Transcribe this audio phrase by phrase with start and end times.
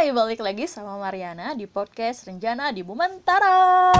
[0.00, 3.92] Hai, balik lagi sama Mariana di podcast Renjana di Bumentara.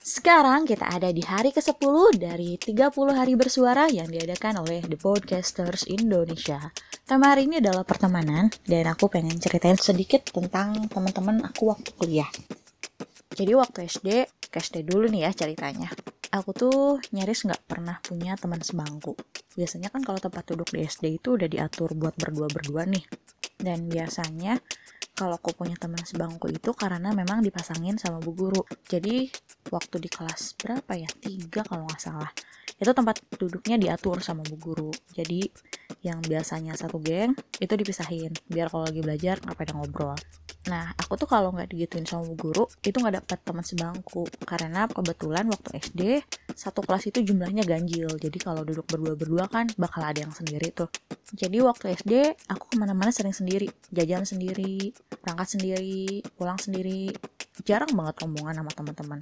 [0.00, 5.84] Sekarang kita ada di hari ke-10 dari 30 hari bersuara yang diadakan oleh The Podcasters
[5.84, 6.72] Indonesia.
[7.04, 12.32] Tema hari ini adalah pertemanan dan aku pengen ceritain sedikit tentang teman-teman aku waktu kuliah.
[13.28, 14.08] Jadi waktu SD,
[14.48, 15.92] ke SD dulu nih ya ceritanya.
[16.34, 19.14] Aku tuh nyaris nggak pernah punya teman sebangku.
[19.54, 23.06] Biasanya kan kalau tempat duduk di SD itu udah diatur buat berdua-berdua nih.
[23.54, 24.58] Dan biasanya
[25.14, 28.66] kalau aku punya teman sebangku itu karena memang dipasangin sama bu guru.
[28.82, 29.30] Jadi
[29.70, 31.06] waktu di kelas berapa ya?
[31.22, 32.34] Tiga kalau nggak salah.
[32.82, 34.90] Itu tempat duduknya diatur sama bu guru.
[35.14, 35.46] Jadi
[36.02, 40.18] yang biasanya satu geng itu dipisahin biar kalau lagi belajar nggak pada ngobrol.
[41.04, 44.24] Aku tuh kalau nggak digituin sama bu guru, itu nggak dapat teman sebangku.
[44.48, 46.00] Karena kebetulan waktu SD,
[46.56, 48.08] satu kelas itu jumlahnya ganjil.
[48.08, 50.88] Jadi kalau duduk berdua-berdua kan bakal ada yang sendiri tuh.
[51.36, 52.12] Jadi waktu SD,
[52.48, 53.68] aku ke mana-mana sering sendiri.
[53.92, 57.12] Jajan sendiri, berangkat sendiri, pulang sendiri.
[57.68, 59.20] Jarang banget omongan sama teman-teman.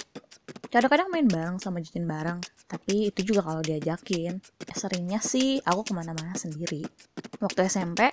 [0.73, 2.41] Kadang-kadang main bareng sama jajan bareng.
[2.71, 4.39] Tapi itu juga kalau diajakin.
[4.71, 6.87] Seringnya sih aku ke mana-mana sendiri.
[7.43, 8.09] Waktu SMP,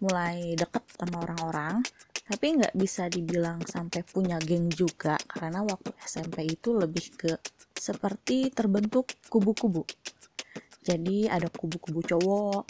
[0.00, 1.80] mulai deket sama orang-orang
[2.26, 7.32] tapi nggak bisa dibilang sampai punya geng juga karena waktu SMP itu lebih ke
[7.70, 9.86] seperti terbentuk kubu-kubu.
[10.82, 12.62] Jadi ada kubu-kubu cowok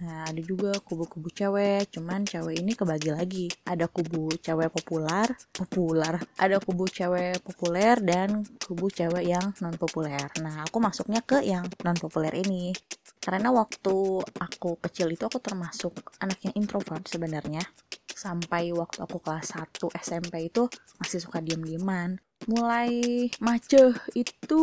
[0.00, 3.46] nah ada juga kubu-kubu cewek cuman cewek ini kebagi lagi.
[3.68, 10.28] Ada kubu cewek populer populer ada kubu cewek populer dan kubu cewek yang non populer
[10.40, 12.72] nah aku masuknya ke yang non populer ini.
[13.20, 15.92] Karena waktu aku kecil itu aku termasuk
[16.24, 17.60] anak yang introvert sebenarnya.
[18.08, 22.16] Sampai waktu aku kelas 1 SMP itu masih suka diem-dieman.
[22.48, 24.62] Mulai mace itu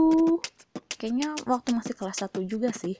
[0.97, 2.97] kayaknya waktu masih kelas 1 juga sih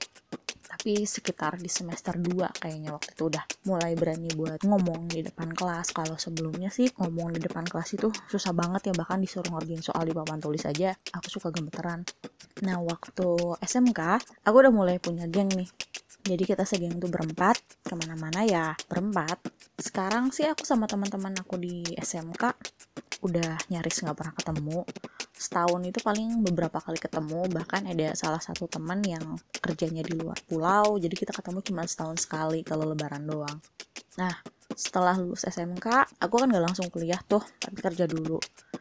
[0.68, 5.50] tapi sekitar di semester 2 kayaknya waktu itu udah mulai berani buat ngomong di depan
[5.56, 5.96] kelas.
[5.96, 8.94] Kalau sebelumnya sih ngomong di depan kelas itu susah banget ya.
[8.94, 12.04] Bahkan disuruh ngerjain soal di papan tulis aja aku suka gemeteran.
[12.62, 14.00] Nah waktu SMK
[14.44, 15.68] aku udah mulai punya geng nih.
[16.28, 19.40] Jadi kita segeng tuh berempat ke mana-mana ya berempat.
[19.80, 22.52] Sekarang sih aku sama teman-teman aku di SMK
[23.22, 24.78] udah nyaris nggak pernah ketemu.
[25.38, 30.38] Setahun itu paling beberapa kali ketemu bahkan ada salah satu teman yang kerjanya di luar
[30.46, 33.58] pulau jadi kita ketemu cuma setahun sekali kalau lebaran doang.
[34.18, 34.34] Nah
[34.74, 38.38] setelah lulus SMK aku kan gak langsung kuliah tuh tapi kerja dulu.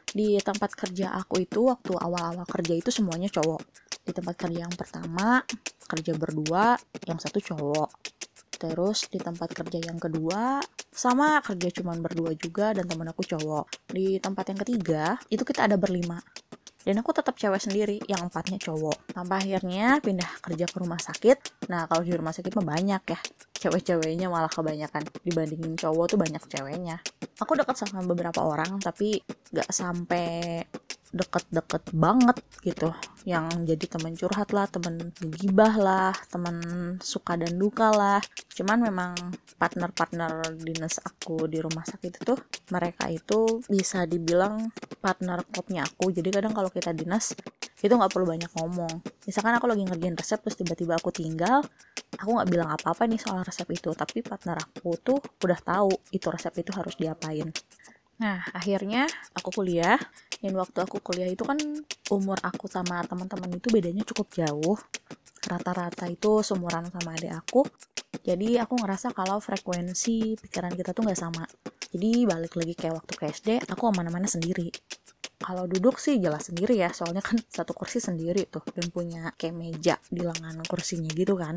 [0.08, 3.62] Di tempat kerja aku itu waktu awal-awal kerja itu semuanya cowok.
[4.02, 5.46] Di tempat kerja yang pertama
[5.88, 6.76] kerja berdua
[7.08, 8.17] yang satu cowok
[8.58, 10.60] terus di tempat kerja yang kedua
[10.90, 13.94] sama kerja cuman berdua juga dan temen aku cowok.
[13.94, 16.18] Di tempat yang ketiga itu kita ada berlima.
[16.88, 19.12] Dan aku tetap cewek sendiri yang empatnya cowok.
[19.12, 21.68] Sampai akhirnya pindah kerja ke rumah sakit.
[21.68, 23.20] Nah kalau di rumah sakit mah banyak ya.
[23.60, 25.04] Cewek-ceweknya malah kebanyakan.
[25.20, 27.04] Dibandingin cowok tuh banyak ceweknya.
[27.44, 29.20] Aku dekat sama beberapa orang tapi
[29.52, 30.64] gak sampai
[31.18, 32.94] deket-deket banget gitu.
[33.28, 36.56] Yang jadi teman curhat lah teman gibah lah teman
[37.02, 38.22] suka dan duka lah.
[38.54, 39.14] Cuman memang
[39.58, 42.34] partner-partner dinas aku di rumah sakit itu
[42.70, 44.70] mereka itu bisa dibilang
[45.02, 46.14] partner klubnya aku.
[46.14, 47.34] Jadi kadang kalau kita dinas
[47.78, 49.02] itu nggak perlu banyak ngomong.
[49.26, 51.62] Misalkan aku lagi ngerjain resep terus tiba-tiba aku tinggal
[52.18, 53.94] aku nggak bilang apa-apa nih soal resep itu.
[53.94, 57.50] Tapi partner aku tuh udah tahu itu resep itu harus diapain.
[58.18, 59.06] Nah, akhirnya
[59.38, 59.98] aku kuliah.
[60.42, 61.58] Dan waktu aku kuliah itu kan
[62.14, 64.78] umur aku sama teman-teman itu bedanya cukup jauh.
[65.48, 67.66] Rata-rata itu seumuran sama adik aku.
[68.22, 71.44] Jadi aku ngerasa kalau frekuensi pikiran kita tuh nggak sama.
[71.88, 74.68] Jadi balik lagi kayak waktu ke SD, aku ke mana-mana sendiri.
[75.38, 79.54] Kalau duduk sih jelas sendiri ya, soalnya kan satu kursi sendiri tuh dan punya kayak
[79.54, 81.54] meja di lengan kursinya gitu kan.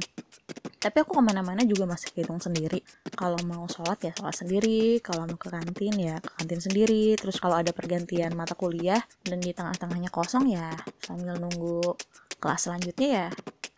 [0.81, 2.81] Tapi aku ke mana-mana juga masih hitung sendiri.
[3.13, 7.17] Kalau mau sholat ya sholat sendiri kalau mau ke kantin ya ke kantin sendiri.
[7.21, 10.73] Terus kalau ada pergantian mata kuliah dan di tengah-tengahnya kosong ya
[11.05, 11.97] sambil nunggu
[12.41, 13.27] kelas selanjutnya ya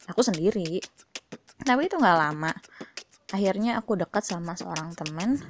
[0.07, 0.79] aku sendiri.
[1.63, 2.55] Tapi itu nggak lama.
[3.35, 5.43] Akhirnya aku dekat sama seorang temen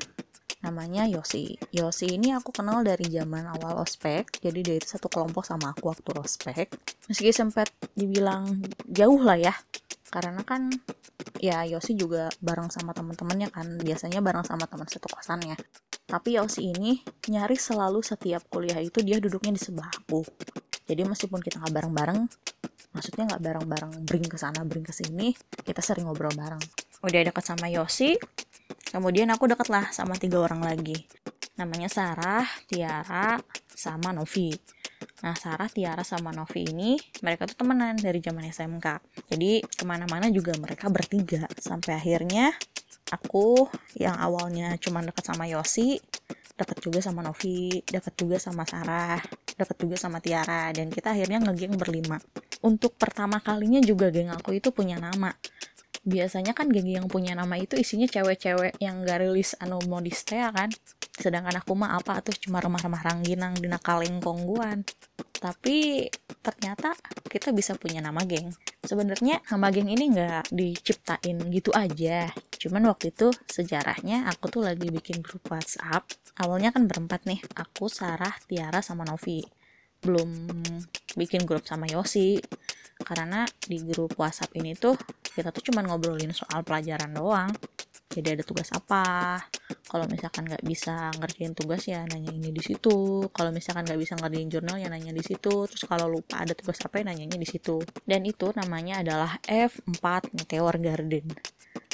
[0.63, 1.59] namanya Yosi.
[1.75, 5.91] Yosi ini aku kenal dari zaman awal ospek, jadi dia itu satu kelompok sama aku
[5.91, 6.71] waktu ospek.
[7.11, 7.69] Meski sempat
[7.99, 9.55] dibilang jauh lah ya,
[10.09, 10.71] karena kan
[11.43, 13.67] ya Yosi juga bareng sama teman-temannya kan.
[13.83, 15.59] Biasanya bareng sama teman satu kosannya.
[16.07, 20.23] Tapi Yosi ini nyaris selalu setiap kuliah itu dia duduknya di sebelah aku.
[20.87, 22.21] Jadi meskipun kita nggak bareng-bareng
[22.93, 25.33] maksudnya nggak bareng-bareng bring ke sana bring ke sini
[25.65, 26.61] kita sering ngobrol bareng.
[27.01, 28.15] Udah deket sama Yosi
[28.93, 31.09] kemudian aku deket lah sama tiga orang lagi
[31.57, 33.41] namanya Sarah, Tiara,
[33.73, 34.53] sama Novi
[35.23, 38.87] Nah, Sarah, Tiara, sama Novi ini, mereka tuh temenan dari zaman SMK.
[39.31, 41.47] Jadi, ke mana-mana juga mereka bertiga.
[41.55, 42.51] Sampai akhirnya,
[43.15, 46.03] aku yang awalnya cuma dekat sama Yosi,
[46.59, 49.23] dekat juga sama Novi, dekat juga sama Sarah,
[49.55, 52.19] dekat juga sama Tiara, dan kita akhirnya ngegeng berlima.
[52.67, 55.31] Untuk pertama kalinya juga geng aku itu punya nama.
[56.03, 60.51] Biasanya kan geng yang punya nama itu isinya cewek-cewek yang gak rilis anu modiste ya
[60.51, 60.69] kan.
[61.15, 64.83] Sedangkan aku mah apa tuh cuma remah-remah rangginang dina kaleng kongguan
[65.43, 66.07] tapi
[66.39, 66.95] ternyata
[67.27, 68.55] kita bisa punya nama geng.
[68.87, 72.31] Sebenarnya nama geng ini nggak diciptain gitu aja.
[72.63, 76.07] Cuman waktu itu sejarahnya aku tuh lagi bikin grup WhatsApp.
[76.39, 79.43] Awalnya kan berempat nih aku Sarah Tiara sama Novi.
[79.99, 80.31] Belum
[81.19, 82.39] bikin grup sama Yosi
[83.03, 87.51] karena di grup WhatsApp ini tuh kita tuh cuma ngobrolin soal pelajaran doang.
[88.13, 89.41] Jadi ada tugas apa?
[89.89, 93.25] Kalau misalkan nggak bisa ngerjain tugas ya nanya ini di situ.
[93.33, 95.65] Kalau misalkan nggak bisa ngerjain jurnal ya nanya di situ.
[95.65, 97.81] Terus kalau lupa ada tugas apa ya nanyanya di situ.
[98.05, 101.27] Dan itu namanya adalah F4 Meteor Garden.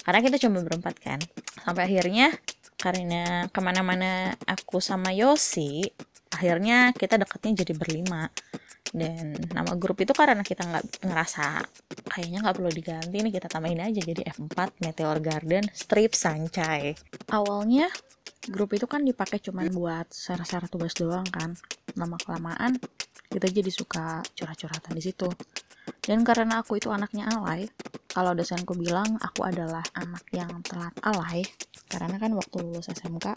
[0.03, 1.23] Karena kita cuma berempat kan?
[1.63, 2.35] Sampai akhirnya
[2.79, 5.83] karena ke mana-mana aku sama Yosi
[6.31, 8.31] akhirnya kita deketnya jadi berlima
[8.93, 11.61] dan nama grup itu karena kita nggak ngerasa
[12.09, 14.01] kayaknya nggak perlu diganti nih kita tambahin aja.
[14.01, 16.97] Jadi F4 Meteor Garden Strip Sancai.
[17.29, 17.89] Awalnya
[18.49, 21.53] grup itu kan dipakai cuma buat share-share tugas doang kan.
[21.97, 22.81] Nama kelamaan
[23.29, 25.29] kita jadi suka curhat-curhatan di situ.
[26.05, 27.69] Dan karena aku itu anaknya alay
[28.09, 31.45] kalau dosenku bilang aku adalah anak yang telat alay
[31.89, 33.37] karena kan waktu lulus SMK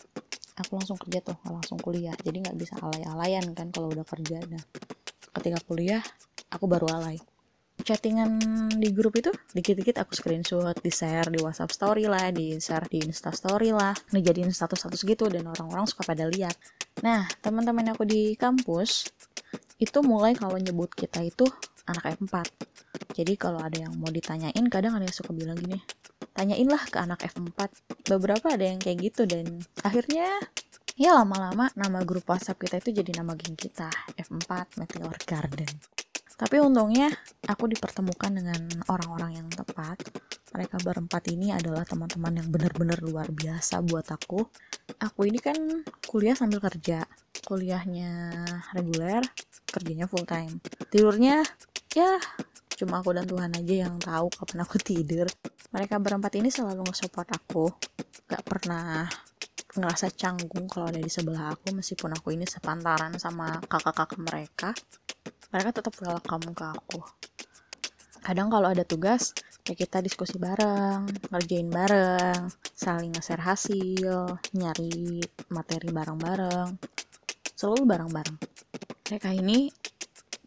[0.60, 2.16] aku langsung kerja tuh langsung kuliah.
[2.24, 4.40] Jadi nggak bisa alay-alayan kan kalau udah kerja.
[4.48, 4.64] Nah
[5.36, 6.04] ketika kuliah
[6.52, 7.18] aku baru alay.
[7.82, 8.38] Chattingan
[8.78, 13.02] di grup itu dikit-dikit aku screenshot di share di WhatsApp story lah di share di
[13.02, 16.54] Insta story lah ngejadiin status-status gitu dan orang-orang suka pada lihat.
[17.02, 19.10] Nah teman-teman aku di kampus
[19.82, 21.50] itu mulai kalau nyebut kita itu
[21.90, 22.46] anak F4
[23.18, 25.82] jadi kalau ada yang mau ditanyain kadang ada yang suka bilang gini
[26.38, 27.58] tanyainlah ke anak F4
[28.08, 30.30] beberapa ada yang kayak gitu dan akhirnya
[30.98, 35.72] ya lama-lama nama grup WhatsApp kita itu jadi nama geng kita F4 Meteor Garden.
[36.36, 37.12] Tapi untungnya
[37.46, 40.02] aku dipertemukan dengan orang-orang yang tepat.
[40.52, 44.42] Mereka berempat ini adalah teman-teman yang benar-benar luar biasa buat aku.
[45.00, 45.56] Aku ini kan
[46.10, 47.06] kuliah sambil kerja.
[47.46, 48.44] Kuliahnya
[48.74, 49.22] reguler
[49.72, 50.60] kerjanya full time
[50.92, 51.48] tidurnya
[51.96, 52.20] ya
[52.76, 55.28] cuma aku dan Tuhan aja yang tahu kapan aku tidur.
[55.72, 57.72] Mereka berempat ini selalu nge-support aku.
[58.28, 59.08] Gak pernah
[59.72, 64.70] ngerasa canggung kalau ada di sebelah aku meskipun aku ini sepantaran sama kakak-kakak mereka
[65.52, 67.00] mereka tetap welcome ke aku.
[68.24, 69.36] Kadang kalau ada tugas
[69.68, 75.20] ya kita diskusi bareng ngerjain bareng saling nge-share hasil nyari
[75.52, 76.80] materi bareng-bareng
[77.56, 78.38] selalu bareng-bareng.
[79.12, 79.68] Mereka ini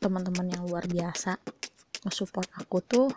[0.01, 1.37] teman-teman yang luar biasa
[2.05, 3.09] nge-support aku tuh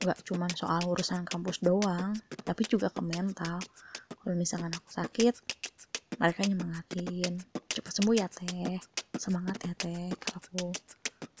[0.00, 2.14] gak cuma soal urusan kampus doang
[2.46, 3.58] tapi juga ke mental.
[4.10, 5.34] Kalau misalkan aku sakit
[6.16, 8.78] mereka nyemangatin cepat sembuh ya teh.
[9.18, 10.08] Semangat ya teh.
[10.14, 10.62] Kalau aku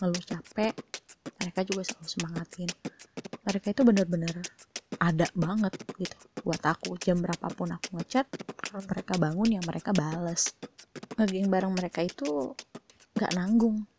[0.02, 0.74] ngeluh capek
[1.40, 2.70] mereka juga selalu semangatin.
[3.46, 4.36] Mereka itu bener-bener
[5.00, 6.16] ada banget gitu.
[6.44, 8.26] Buat aku jam berapapun aku ngechat
[8.70, 10.54] mereka bangun ya mereka bales.
[11.18, 12.54] Ngegeng bareng mereka itu
[13.18, 13.89] gak nanggung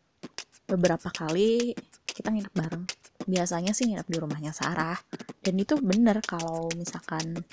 [0.72, 1.76] beberapa kali
[2.08, 2.86] kita nginep bareng.
[3.28, 4.96] Biasanya sih nginep di rumahnya Sarah.
[5.44, 7.44] Dan itu bener kalau misalkan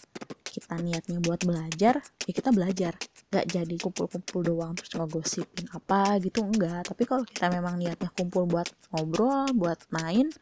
[0.49, 2.95] kita niatnya buat belajar ya kita belajar.
[3.29, 8.09] Nggak jadi kumpul-kumpul doang terus cuma gosipin apa gitu enggak tapi kalau kita memang niatnya
[8.17, 10.33] kumpul buat ngobrol buat main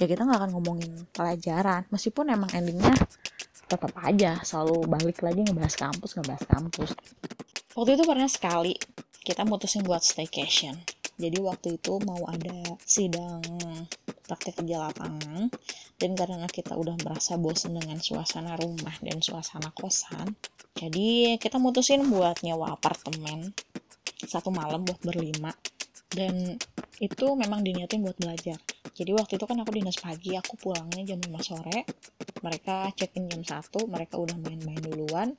[0.00, 1.86] ya kita nggak akan ngomongin pelajaran.
[1.90, 2.94] Meskipun emang endingnya
[3.68, 6.90] tetap aja selalu balik lagi ngebahas kampus ngebahas kampus.
[7.72, 8.74] Waktu itu pernah sekali
[9.22, 13.42] kita mutusin buat staycation jadi waktu itu mau ada sidang
[14.24, 15.52] praktek kerja lapangan
[16.00, 20.36] dan karena kita udah merasa bosan dengan suasana rumah dan suasana kosan
[20.72, 23.52] jadi kita mutusin buat nyewa apartemen
[24.26, 25.50] satu malam buat berlima.
[26.12, 26.60] Dan
[27.00, 28.60] itu memang diniatin buat belajar.
[28.92, 31.88] Jadi waktu itu kan aku dinas pagi aku pulangnya jam 5 sore
[32.44, 35.32] mereka check in jam 1 mereka udah main-main duluan.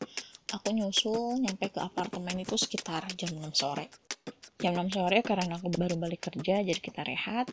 [0.50, 3.86] Aku nyusul nyampe ke apartemen itu sekitar jam 6 sore
[4.64, 7.52] jam 6 sore karena aku baru balik kerja jadi kita rehat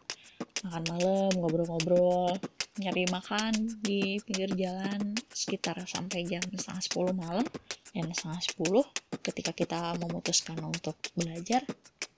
[0.63, 2.39] makan malam ngobrol-ngobrol
[2.79, 3.53] nyari makan
[3.83, 7.45] di pinggir jalan sekitar sampai jam setengah sepuluh malam.
[7.91, 8.85] Dan setengah sepuluh
[9.19, 11.67] ketika kita memutuskan untuk belajar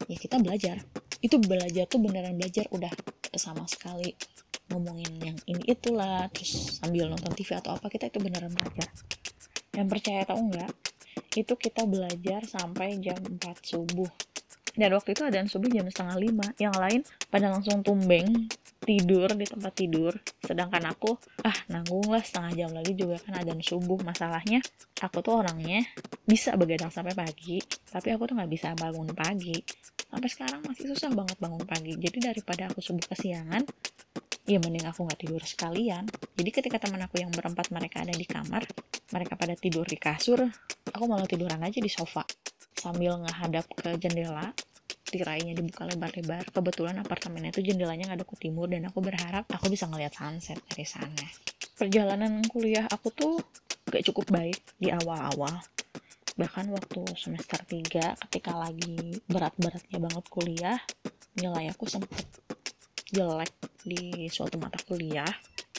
[0.06, 0.84] ya kita belajar.
[1.18, 2.92] Itu belajar tuh beneran belajar udah
[3.34, 4.12] sama sekali
[4.68, 8.92] ngomongin yang ini itulah terus sambil nonton TV atau apa kita itu beneran belajar.
[9.72, 10.70] Dan percaya atau enggak
[11.32, 14.08] itu kita belajar sampai jam 4 subuh
[14.72, 16.46] dan waktu itu ada subuh jam setengah lima.
[16.56, 18.48] Yang lain pada langsung tumbeng
[18.82, 20.12] tidur di tempat tidur.
[20.40, 24.00] Sedangkan aku ah nanggung lah setengah jam lagi juga kan ada subuh.
[24.00, 24.64] Masalahnya
[25.00, 25.84] aku tuh orangnya
[26.24, 27.60] bisa begadang sampai pagi
[27.92, 29.56] tapi aku tuh nggak bisa bangun pagi.
[30.08, 31.92] Sampai sekarang masih susah banget bangun pagi.
[31.96, 33.64] Jadi daripada aku subuh kesiangan
[34.48, 36.08] ya mending aku nggak tidur sekalian.
[36.34, 38.64] Jadi ketika teman aku yang berempat mereka ada di kamar
[39.12, 40.40] mereka pada tidur di kasur
[40.92, 42.24] aku malah tiduran aja di sofa
[42.82, 44.50] sambil ngehadap ke jendela
[45.12, 46.48] tirainya dibuka lebar-lebar.
[46.48, 50.88] Kebetulan apartemennya itu jendelanya ngadep ke timur dan aku berharap aku bisa ngeliat sunset dari
[50.88, 51.26] sana.
[51.76, 53.36] Perjalanan kuliah aku tuh
[53.92, 55.60] gak cukup baik di awal-awal.
[56.32, 60.80] Bahkan waktu semester 3 ketika lagi berat-beratnya banget kuliah
[61.36, 62.24] nilai aku sempet
[63.12, 63.52] jelek
[63.84, 65.28] di suatu mata kuliah.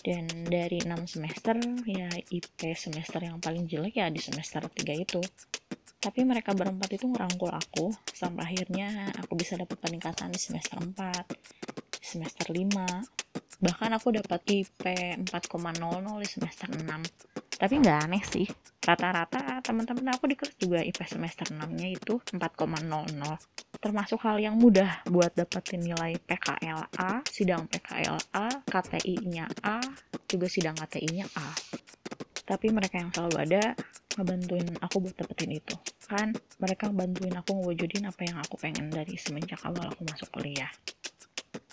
[0.04, 1.56] Dan dari 6 semester
[1.88, 5.24] ya IP semester yang paling jelek ya di semester 3 itu
[6.04, 11.00] tapi mereka berempat itu ngerangkul aku sampai akhirnya aku bisa dapat peningkatan di semester 4
[12.04, 14.84] semester 5 bahkan aku dapat IP
[15.24, 15.32] 4,00
[16.20, 18.44] di semester 6 tapi nggak aneh sih.
[18.84, 22.44] Rata-rata teman-teman aku di kelas juga IP semester 6 nya itu 4,00
[23.80, 29.80] termasuk hal yang mudah buat dapetin nilai PKLA sidang PKLA KTI nya A
[30.28, 31.56] juga sidang KTI nya A.
[32.44, 33.64] Tapi mereka yang selalu ada
[34.18, 35.76] ngebantuin aku buat dapetin itu.
[36.06, 40.70] Kan mereka bantuin aku ngewujudin apa yang aku pengen dari semenjak awal aku masuk kuliah.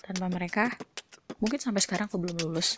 [0.01, 0.73] Tanpa mereka
[1.41, 2.77] mungkin sampai sekarang aku belum lulus